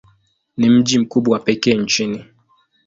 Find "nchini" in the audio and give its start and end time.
1.73-2.25